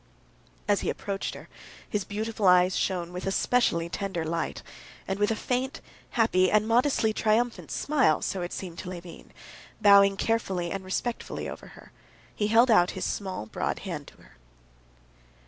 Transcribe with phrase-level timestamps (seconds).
[0.67, 1.47] As he approached her,
[1.87, 4.63] his beautiful eyes shone with a specially tender light,
[5.07, 5.79] and with a faint,
[6.17, 9.31] happy, and modestly triumphant smile (so it seemed to Levin),
[9.79, 11.91] bowing carefully and respectfully over her,
[12.35, 14.37] he held out his small broad hand to her.